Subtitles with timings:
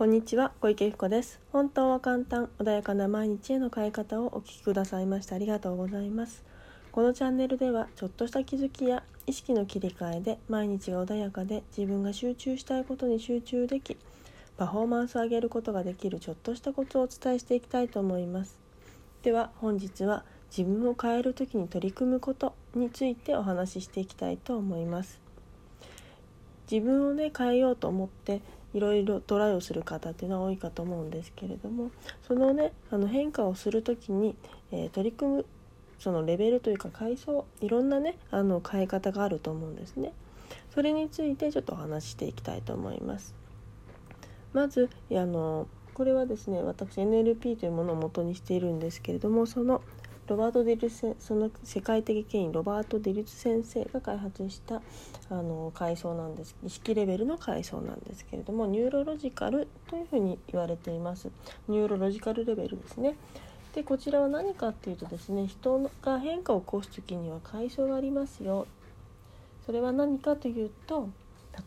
[0.00, 1.40] こんにちは小池子です。
[1.52, 6.42] 本当は簡単穏やかな毎日への変え方をお聞きくださいましてありがとうございます。
[6.90, 13.98] このチャンネルではちょっとした気づきや意識の切り替えで毎日が穏やかで自分が集中したいことに集中でき
[14.56, 18.58] パフォーマンスを上げることができるちょっとしたコツをお伝えしていきたいと思います。
[19.20, 25.20] では本日は自分を変える時に取り組むことについてお話ししていきたいと思います。
[26.72, 28.40] 自分をね変えようと思って
[28.72, 31.90] いろいろトライをする方っていうのは多いかと思うんですけれども
[32.26, 34.36] そのねあの変化をする時に、
[34.70, 35.46] えー、取り組む
[35.98, 40.12] そのレベルというか階層いろんなねあの変え方があると思うんですね。
[40.74, 43.34] それについてちょっとお話ししていきたいと思います。
[44.52, 49.82] まずあのこれはですね私 NLP というものを元にしているんですけれどもその
[50.30, 54.80] ロバート・デルツその世界的権威ロバート・デルツ先生が開発した
[55.28, 56.54] あの階層なんです。
[56.64, 61.32] 意識レベルの階層なんですけれどもニューロロジカルというふうに言われています。
[61.66, 63.16] ニューロロジカルレベルですね。
[63.74, 68.68] でこちらは何かっていうとですね人が変化を起こす時には階層がありますよ。
[69.66, 71.08] それは何かというと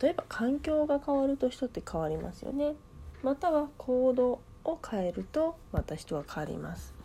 [0.00, 2.76] 例えば環境が変わると人って変わりますよね。
[3.24, 7.01] または行動を変えるとまた人は変わります。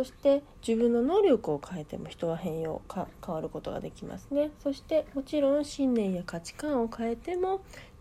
[0.00, 4.50] そして自分の能力を変えても人は変容か変わることができますね。
[4.62, 7.60] そしてもちろん信念や価値観を変えても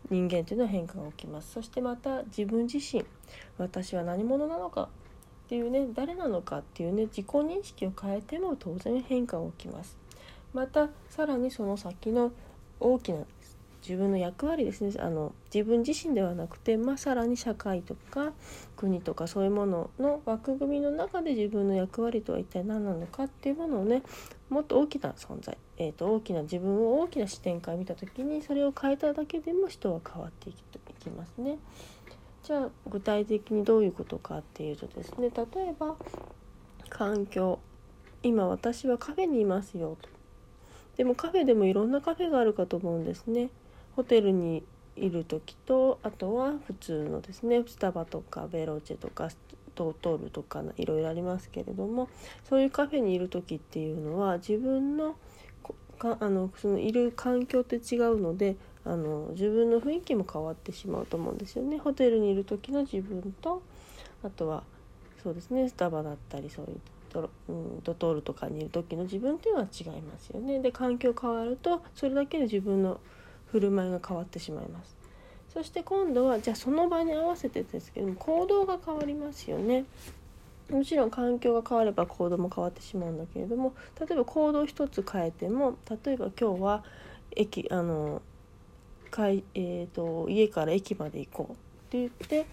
[0.09, 1.51] 人間というのは変化が起きます。
[1.51, 3.03] そしてまた自分自身
[3.57, 4.87] 私は何者なのかっ
[5.49, 9.97] ていうね誰なのかっていうね自己認識を変えても当然変化が起きます。
[10.53, 12.31] またさらにその先の
[12.79, 13.25] 大きな
[13.81, 14.91] 自分の役割ですね。
[14.99, 18.33] あの自分自身ではなくて、まあ、さらに社会とか
[18.75, 24.03] 国とかそういうものの枠組みの中で自分の役割とは一体何なのかっていうものをね
[24.49, 30.53] もっと大きな存在、えーと、大きな自分を大きな視点から見た時にそれを変えただけでも人は変わってい
[30.99, 31.57] きますね。
[32.43, 35.95] じゃあ具体的にどういうことかっていうとですね例えば
[36.89, 37.59] 環境
[38.23, 40.09] 今私はカフェにいますよと。
[40.97, 43.49] でもカフェでもいろんなカフェがあるかと思うんですね。
[43.99, 44.63] ホテルに
[44.95, 49.27] いる時とあとは普通のですねスタバとかベローチェとか
[49.75, 52.07] トートールとかいろいろありますけれども
[52.47, 55.17] そういうカフェにいる時っていうのは自分の
[55.97, 58.55] かあのそのいる環境って違うので
[58.85, 61.77] あの自分の雰囲気も変わってしまうと思うんですよね。
[61.77, 63.61] ホテルにいる時の自分と
[64.23, 64.63] あとは
[65.21, 66.79] そうですねスタバだったりそういう
[67.11, 70.59] ド,、うん、ドトールとかにいる時の自分っていうのは違いますよね。
[70.61, 73.01] で環境変わるとそれだけで自分の
[73.51, 74.97] 振る舞いが変わってしまいます。
[75.53, 79.85] そして今度はじゃあその場に合わせてですけども行動が変わりますよね。
[80.69, 86.83] もちろん環境が変われば行動も変わってしまうんだけれども例えば行動一つ変えても例えば今日は
[87.35, 88.21] 駅あの
[89.09, 91.55] かい、えーと、と家から駅まで行こうっ
[91.89, 92.45] て言って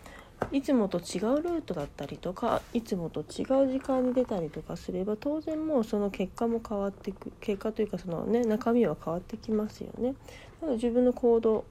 [0.53, 10.15] いつもと違うルートだったりとかいつもと違う時間に出たりとかすれば当然もうその結果も変わっていく結果というかそのね中身は変わってきますよね。
[10.61, 11.65] なので自分の行動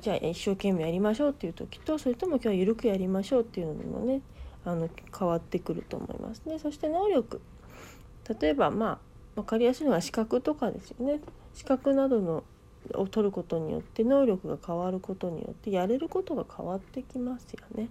[0.00, 4.20] じゃあ一生懸命やりましょうっていう時とそれとも今日は緩くやりましょうっていうのにもね
[4.64, 4.88] あの
[5.18, 6.58] 変わってくると思いますね。
[6.58, 7.40] そして能力
[8.40, 8.98] 例えばまあ
[9.36, 11.20] 分かりやすいのは資格とかですよね。
[11.54, 12.44] 資格などの
[12.94, 17.88] を取ることによって能力が変わることによってやれることが変わってきますよね。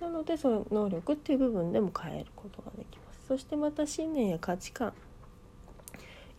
[0.00, 3.26] なのでその能力っていう部分でも変えることができます。
[3.28, 4.92] そしてまた信念や価値観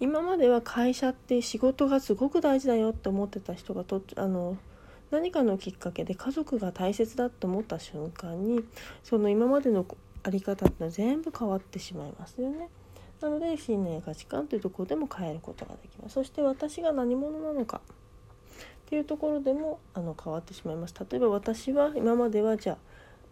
[0.01, 4.57] 今までは会社って仕事がすごく大事だよって思ってた人がとあの
[5.11, 8.63] 何かのきっかけで家族が大切だと思った瞬間に
[9.03, 9.85] その今までの
[10.23, 12.69] 在り方ってのは全部変わってしまいますよね。
[13.21, 17.95] なので信念や価値観というところでも変えることができますそして私が何者なのかっ
[18.89, 22.77] ていうところでもあの変わってしまいます例えば私は今まではじゃあ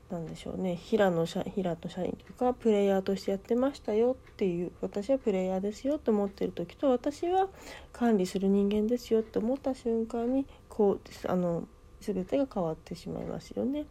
[0.10, 7.48] 何でしょうね平野社平野社員というかプレイヤーとしてやってましたよっていう私はプレイヤーですよと思ってる時と私は
[7.94, 11.68] 管理する人間ですよって思った瞬間にこうあの
[12.02, 13.86] 全てが変わってしまいますよね。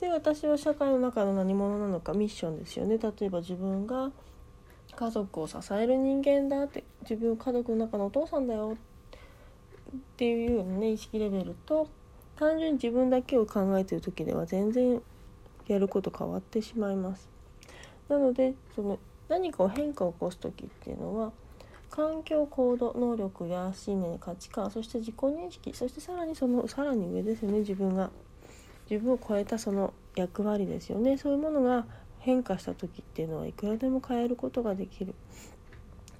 [0.00, 2.98] で私は社会の中の何者なのかミッションですよね。
[2.98, 4.10] 例えば自分が
[4.94, 8.76] 家族を支える人間だって自分家族の中のお父さんだよ。
[8.76, 11.88] っていうようなね意識レベルと
[12.36, 15.00] 単純に自分だけを考えてる時では全然
[15.68, 17.28] やること変わってしまいます。
[18.08, 18.98] なのでその
[19.28, 21.32] 何かを変化を起こす時っていうのは
[21.90, 28.10] 環境行動能力や信念価値観そして自己認識そしてさらにそのさらに上ですよね自分が。
[28.90, 31.16] 自分を超えたその役割ですよね。
[31.16, 31.86] そういうものが
[32.24, 35.14] 変化した時っていうのはいくらでも変えることができる。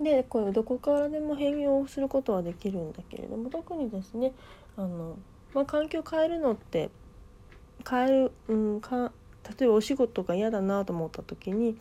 [0.00, 4.32] でこれどこからでも変容することはできるんだけれども特にですね
[4.76, 5.16] あの、
[5.54, 6.90] まあ、環境を変えるのって
[7.88, 9.12] 変える、うん、か
[9.58, 11.76] 例えばお仕事が嫌だなと思った時に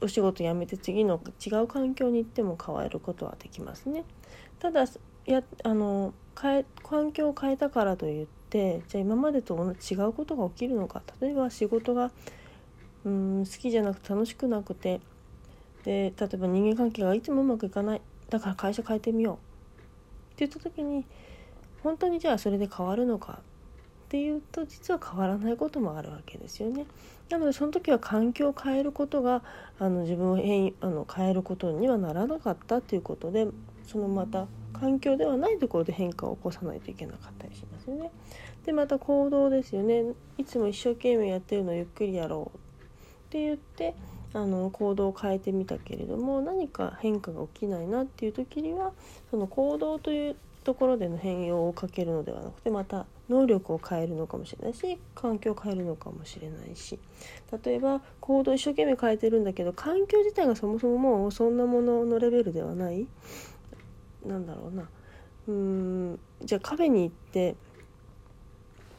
[0.00, 4.04] お仕事辞めて次の違う環境に行っても変わることはできますね。
[4.58, 4.84] ただ
[5.26, 9.54] やあの変え環境を変えたからといってじゃあ今までと
[9.90, 12.10] 違うことが起きるのか例えば仕事が
[13.04, 15.00] うん好きじゃなくて楽しくなくて。
[15.84, 18.00] で例えば人間関係がいつもうまくいかない。
[18.30, 19.36] だから会社変えてみよう。
[20.34, 21.04] って言った時に
[21.82, 26.86] 本当にじゃあそれで変わるのかっていうと実は変わらないこともあるわけですよね。
[27.30, 29.42] なのでその時は環境を変えることが
[29.78, 33.48] あの自分を変あの変えることにはならなかったっていうことで
[33.86, 38.10] そのまた環境ではないところで変化を起こさないといけなかったりしますよね。
[38.64, 40.04] でまた行動ですよね。
[40.38, 42.58] いつも一生懸命やってるのをゆっくりやろう。
[43.32, 43.94] って言って
[44.34, 48.92] あの行動を変えてみたけれども何か変化が起きないなっていう時には
[49.30, 56.98] その行動というところでの変容をかけるのではなくてまた能力を変えるのかもしれないし環境を変えるのかもしれないし。
[57.64, 63.06] 例えば行動を一生懸命変えてるんだけど環境自体がそもそももうそんなもののレベルではない。
[64.26, 64.82] なんだろうな。
[65.48, 67.56] うーんじゃあカフェに行って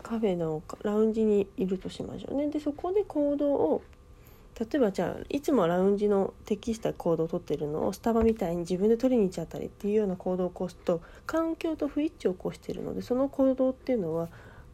[0.03, 2.49] カフェのラウンジにいるとしましょうね。
[2.49, 3.81] でそこで行動を
[4.59, 14.29] 例えばじゃあいつもラウンジの適した行動をとってるのをスタバみたいに自分で取りに行っちゃったりっていうような行動を起こすと環境と不一致を起こしているのでその行動っていうのは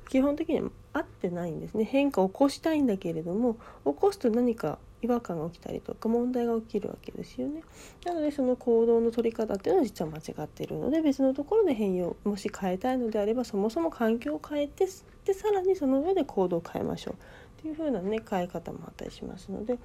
[0.10, 3.56] 基本的には合ってないんですね変化を起こしたいんだけれども
[3.86, 7.64] 起こすと何か違和感が起きたりとか問題が起きるわけですよね。
[8.06, 14.88] なのでその行動の取り方っていうのは実は間違っているので別のところで変容もし変えたいのであればそもそも環境を変えて
[15.26, 17.16] でさらにその上で行動を変えましょう
[17.60, 19.78] っていう風なね変え方もあったりしますので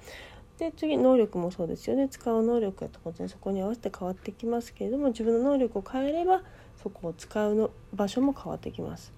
[0.57, 6.41] で次能力もそうですよね使う能力が当然そこに合わせて変わってきますけれども自分の能力を変えれば
[6.81, 9.11] そこを使うの場所も変わってきます。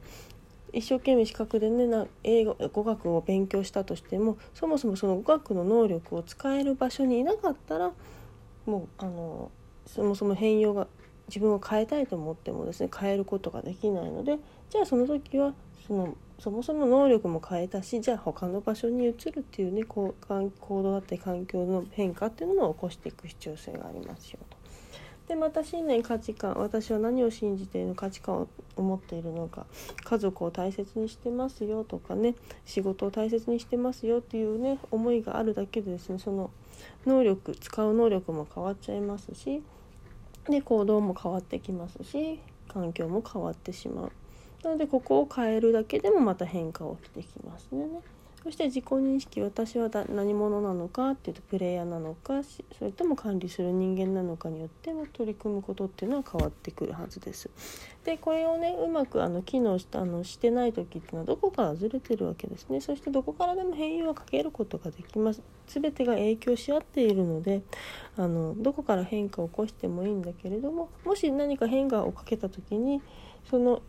[0.74, 7.92] 一生懸命資格でねな英語語学を勉強したとしてもそもそもその語学の能力を使える場所にいなかったら
[8.66, 9.50] もうあの
[9.86, 10.88] そもそも変容が
[11.30, 14.40] 自分を変えたいと思ってもですね変えることができないので
[14.70, 15.54] じゃあその時は
[15.88, 24.58] そのそもそも能力も変えたしじゃあ他の場所に移るっていうねこう行動だったり環境の変化っていうのも起こしていく必要性がありますよと。
[25.28, 28.48] でまた信念価値観私は何を信じているの価値観
[28.78, 29.66] を持っているのか
[30.06, 32.36] 家族を大切にしてますよとかね
[32.66, 36.50] 仕事を大切にしてますよっていうね思いがあるだけでですねその
[37.06, 39.62] 能力使う能力も変わっちゃいますし
[40.48, 44.12] で行動も変わってきますし環境も変わってしまう。
[44.64, 47.88] なのでここを変えるだけでもまた変化起きてきますね。
[48.48, 52.44] そして自己認識私は何者なのかっていうとプレイヤーなのか
[52.80, 57.50] それとも管理する人間なのかによっても取り組むことっていうのは変わってくるはずです。
[58.06, 62.80] でこれをねうまくあの機能したあのしてない時っていうのはどこからずれてるわけですね。
[62.80, 65.42] そしてどこからでも変容をかけることができます。
[65.68, 67.64] 全てが影響し合っているので
[68.16, 73.02] あのどこから変化を起こしてもいいんだけれどももし何か変化をかけた時に
[73.50, 73.82] その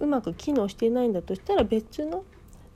[0.00, 2.24] うまく機能していないんだとしたら別の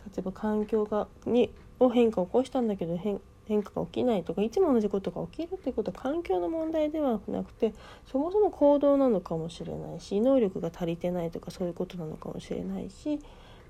[0.06, 1.50] 例えば環境がに
[1.81, 7.75] を変化を起こしたんだけど変変化が起きないとかいつも同じことが起きるっていうことは環境の問題ではなくて
[8.11, 13.21] そもそも行動なのかもしれないし能力が足りてないとかそういうことなのかもしれないし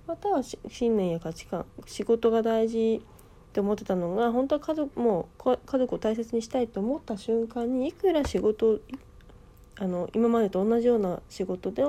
[0.07, 8.81] または信念や価値観仕事が大事って思ってたのが本当は家族もう家族を大切にしたいと思った瞬間にいくら仕事
[9.77, 11.85] あの今までと同じような仕事で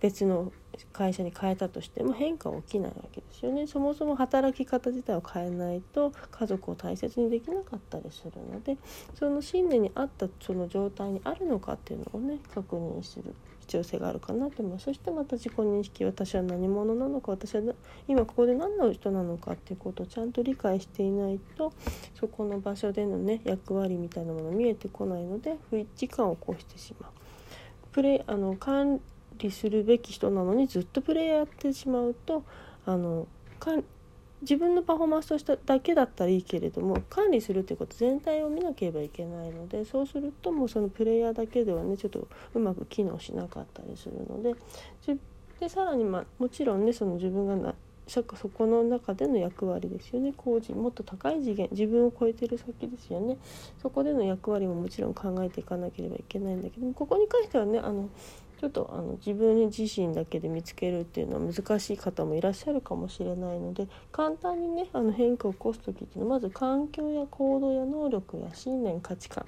[0.00, 0.52] 別の
[0.92, 8.76] 会社に変えたとしても変化は起きないわけですよねそもそも働き方自体を変えないと家族を大切にできなかったりするので
[9.14, 17.62] その信念に合ったその状態にあるのかっていうのをね確認する必要性があるかなと思いますそしてまた自己認識私は何者なのか私は
[18.06, 21.72] 今ここで何の人なのかっていうことをちゃんと理解していないと
[22.18, 27.10] そこの場所でのね役割みたいなもの見えてこないので不一致感を起こしてしまう。
[27.92, 28.56] プレあの
[29.38, 32.44] 理するべき人なのにずっとプレイヤーやってしまうと
[32.86, 33.26] あの
[34.42, 44.54] 自分のパフォーマンスとしただけだったらいいけれども管理するっていうこと全体を見なければいけないのでそうするともうそのプレイヤーだけではねちょっとうまく機能しなかったりするので
[45.60, 47.74] でさらに、まあ、もちろんねその自分がな
[48.06, 50.34] そこの中での役割ですよね。
[50.36, 53.38] 工事もっと高い次元自分を超えてる先ですよね。
[53.80, 58.10] そこでの役割ももちろん考えていかなければいけないんだけどもここに関してはねあの
[58.60, 69.46] ちょっとあの自分自身だけで見つけるっていうのは難しい方もいらっしゃるかもしれないので簡単にねあの変化を起こす時っていうのはまず環境や行動や能力や信念価値観。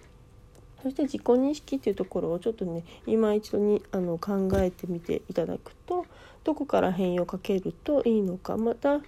[0.82, 6.06] そして自己認識っていうところをちょっとね今一度にあの考えてみていただくと
[6.44, 9.00] どこから変容をかけるといいのかまた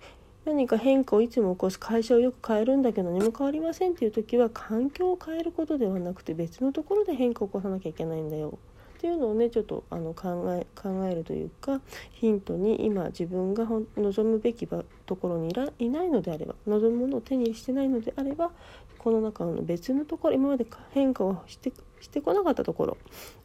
[0.45, 8.59] 何か変化をいつも起こす会社をよく変えるんだけど何も変わりませんっていう時は環境を変えることではなくて別のところで変化を起こさなきゃいけないんだよ。
[8.99, 13.64] っていうのをねちょっとあの考え考えるというかヒントに今自分が
[13.97, 18.50] 望むべきところにいないのであれば望むものを手にしてないのであれば
[18.99, 22.97] この中の別のところ今まで変化をしてしてこなかったところ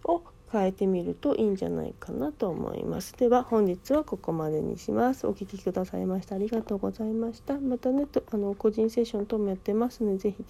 [0.06, 3.14] を変えてみるといいんじゃないかなと思います。
[3.18, 5.28] では本日はここまでにします。
[5.28, 7.60] お聴きくださいましてありがとうございました。
[7.60, 10.46] またねとあの個人セッション等もやってますので是非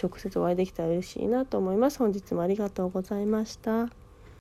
[0.00, 1.98] 直接お会いできたら嬉しいなと思います。
[1.98, 3.99] 本日もありがとうございました。